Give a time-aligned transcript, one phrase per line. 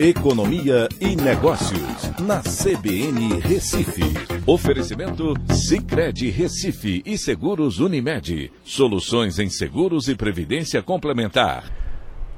[0.00, 4.04] Economia e Negócios, na CBN Recife.
[4.46, 8.52] Oferecimento Cicred Recife e Seguros Unimed.
[8.62, 11.64] Soluções em seguros e previdência complementar.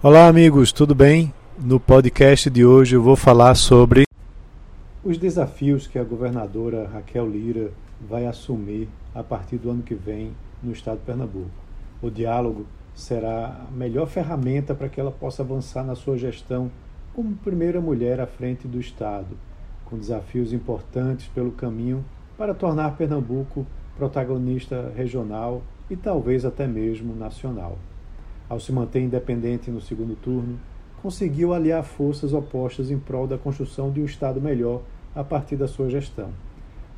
[0.02, 1.34] Olá, amigos, tudo bem?
[1.58, 4.04] No podcast de hoje eu vou falar sobre
[5.04, 7.70] os desafios que a governadora Raquel Lira
[8.00, 10.32] vai assumir a partir do ano que vem
[10.62, 11.50] no estado de Pernambuco.
[12.00, 12.64] O diálogo
[12.94, 16.70] será a melhor ferramenta para que ela possa avançar na sua gestão
[17.20, 19.36] como primeira mulher à frente do Estado,
[19.84, 22.02] com desafios importantes pelo caminho
[22.38, 27.76] para tornar Pernambuco protagonista regional e talvez até mesmo nacional.
[28.48, 30.58] Ao se manter independente no segundo turno,
[31.02, 34.80] conseguiu aliar forças opostas em prol da construção de um Estado melhor
[35.14, 36.30] a partir da sua gestão.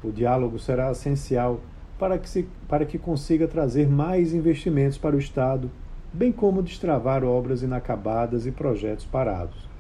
[0.05, 1.59] O diálogo será essencial
[1.99, 5.69] para que, se, para que consiga trazer mais investimentos para o Estado,
[6.13, 9.72] bem como destravar obras inacabadas e projetos parados.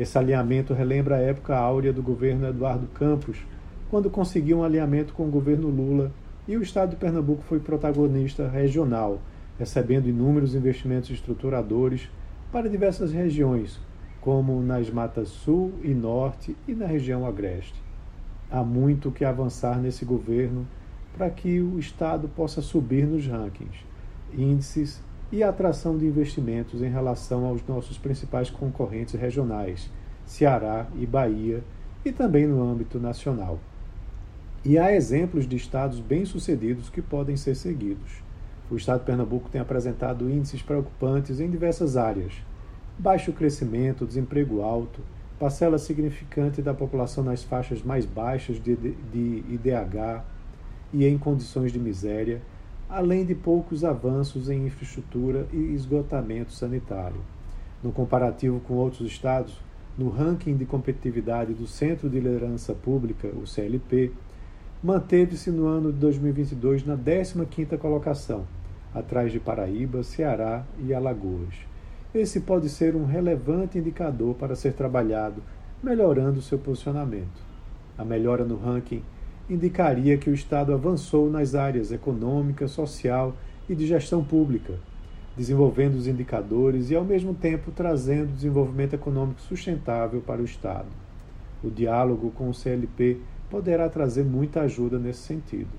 [0.00, 3.36] Esse alinhamento relembra a época áurea do governo Eduardo Campos,
[3.90, 6.10] quando conseguiu um alinhamento com o governo Lula
[6.48, 9.20] e o estado de Pernambuco foi protagonista regional,
[9.58, 12.08] recebendo inúmeros investimentos estruturadores
[12.50, 13.78] para diversas regiões,
[14.22, 17.78] como nas matas sul e norte e na região agreste.
[18.50, 20.66] Há muito que avançar nesse governo
[21.14, 23.84] para que o estado possa subir nos rankings,
[24.32, 29.90] índices e atração de investimentos em relação aos nossos principais concorrentes regionais,
[30.26, 31.62] Ceará e Bahia,
[32.04, 33.58] e também no âmbito nacional.
[34.64, 38.22] E há exemplos de estados bem-sucedidos que podem ser seguidos.
[38.70, 42.34] O estado de Pernambuco tem apresentado índices preocupantes em diversas áreas:
[42.98, 45.00] baixo crescimento, desemprego alto,
[45.38, 50.22] parcela significante da população nas faixas mais baixas de, de IDH
[50.92, 52.42] e em condições de miséria
[52.90, 57.20] além de poucos avanços em infraestrutura e esgotamento sanitário.
[57.82, 59.56] No comparativo com outros estados,
[59.96, 64.12] no ranking de competitividade do Centro de Liderança Pública, o CLP,
[64.82, 68.44] manteve-se no ano de 2022 na 15ª colocação,
[68.92, 71.54] atrás de Paraíba, Ceará e Alagoas.
[72.12, 75.42] Esse pode ser um relevante indicador para ser trabalhado,
[75.80, 77.40] melhorando seu posicionamento.
[77.96, 79.02] A melhora no ranking
[79.50, 83.34] indicaria que o Estado avançou nas áreas econômica, social
[83.68, 84.74] e de gestão pública,
[85.36, 90.86] desenvolvendo os indicadores e, ao mesmo tempo, trazendo desenvolvimento econômico sustentável para o Estado.
[91.62, 93.18] O diálogo com o CLP
[93.50, 95.70] poderá trazer muita ajuda nesse sentido.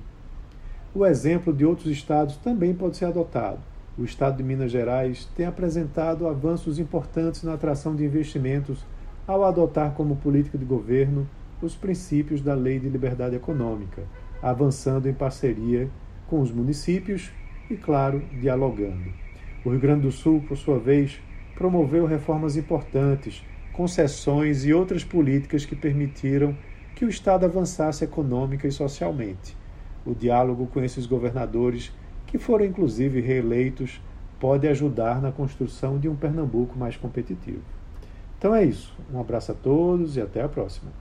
[0.94, 3.60] O exemplo de outros estados também pode ser adotado.
[3.98, 8.86] O estado de Minas Gerais tem apresentado avanços importantes na atração de investimentos
[9.26, 11.28] ao adotar como política de governo
[11.62, 14.04] os princípios da Lei de Liberdade Econômica,
[14.42, 15.90] avançando em parceria
[16.28, 17.32] com os municípios
[17.70, 19.12] e, claro, dialogando.
[19.64, 21.22] O Rio Grande do Sul, por sua vez,
[21.56, 26.58] promoveu reformas importantes, concessões e outras políticas que permitiram
[26.96, 29.56] que o Estado avançasse econômica e socialmente.
[30.06, 31.92] O diálogo com esses governadores,
[32.26, 34.02] que foram inclusive reeleitos,
[34.40, 37.62] pode ajudar na construção de um Pernambuco mais competitivo.
[38.38, 38.92] Então é isso.
[39.14, 40.92] Um abraço a todos e até a próxima.